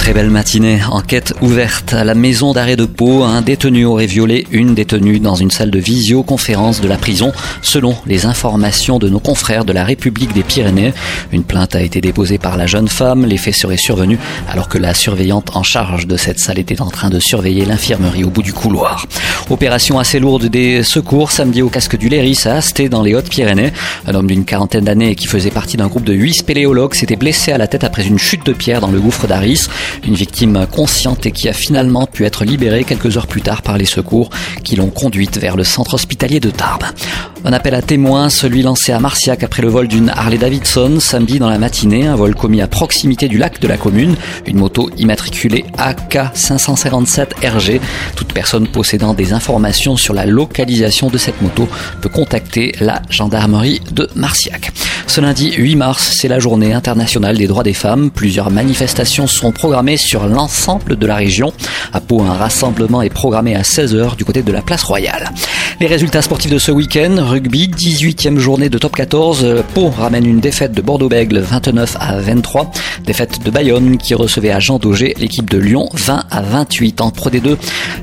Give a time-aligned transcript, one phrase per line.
[0.00, 0.80] Très belle matinée.
[0.90, 3.22] Enquête ouverte à la maison d'arrêt de Pau.
[3.22, 7.94] Un détenu aurait violé une détenue dans une salle de visioconférence de la prison, selon
[8.06, 10.94] les informations de nos confrères de la République des Pyrénées.
[11.32, 13.26] Une plainte a été déposée par la jeune femme.
[13.26, 14.18] Les faits seraient survenus
[14.48, 18.24] alors que la surveillante en charge de cette salle était en train de surveiller l'infirmerie
[18.24, 19.06] au bout du couloir.
[19.50, 23.72] Opération assez lourde des secours samedi au casque du Léris à Asté dans les Hautes-Pyrénées.
[24.06, 27.52] Un homme d'une quarantaine d'années qui faisait partie d'un groupe de huit spéléologues s'était blessé
[27.52, 29.68] à la tête après une chute de pierre dans le gouffre d'Aris.
[30.04, 33.78] Une victime consciente et qui a finalement pu être libérée quelques heures plus tard par
[33.78, 34.30] les secours
[34.64, 36.84] qui l'ont conduite vers le centre hospitalier de Tarbes.
[37.42, 41.38] Un appel à témoins, celui lancé à Marciac après le vol d'une Harley Davidson samedi
[41.38, 44.14] dans la matinée, un vol commis à proximité du lac de la commune,
[44.46, 47.80] une moto immatriculée AK 557 RG.
[48.14, 51.66] Toute personne possédant des informations sur la localisation de cette moto
[52.02, 54.70] peut contacter la gendarmerie de Marciac.
[55.06, 58.10] Ce lundi 8 mars, c'est la journée internationale des droits des femmes.
[58.10, 61.52] Plusieurs manifestations sont programmées sur l'ensemble de la région.
[61.92, 65.32] À Pau, un rassemblement est programmé à 16h du côté de la place Royale.
[65.80, 69.62] Les résultats sportifs de ce week-end, rugby, 18e journée de top 14.
[69.72, 72.72] Pau ramène une défaite de Bordeaux-Bègle 29 à 23.
[73.06, 77.12] Défaite de Bayonne qui recevait à Jean Daugé l'équipe de Lyon 20 à 28 en
[77.12, 77.56] Pro D2.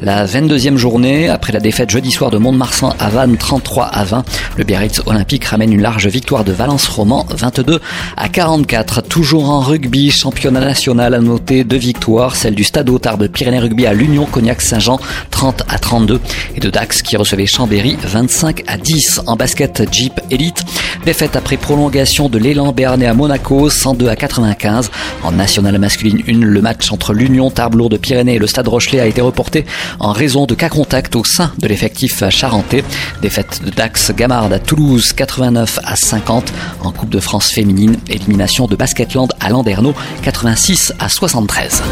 [0.00, 4.24] La 22e journée, après la défaite jeudi soir de Mont-de-Marsan à Vannes 33 à 20,
[4.56, 7.78] le Biarritz Olympique ramène une large victoire de Valence Roman 22
[8.16, 9.02] à 44.
[9.02, 13.86] Toujours en rugby, championnat national à noter deux victoires, celle du Stade Tarbes Pyrénées Rugby
[13.86, 14.98] à l'Union Cognac-Saint-Jean
[15.30, 16.20] 30 à 32
[16.56, 20.64] et de Dax qui recevait Chambéry 25 à 10 en basket Jeep Elite.
[21.04, 24.90] Défaite après prolongation de l'élan Béarnais à Monaco 102 à 95.
[25.22, 29.00] En nationale masculine 1, le match entre l'Union Tarbes de Pyrénées et le Stade Rochelet
[29.00, 29.64] a été reporté
[29.98, 32.84] en raison de cas contacts au sein de l'effectif charentais.
[33.20, 36.52] Défaite de Dax Gamard à Toulouse 89 à 50
[36.84, 37.96] en Coupe de France féminine.
[38.08, 41.82] Élimination de Basketland à Landerneau 86 à 73.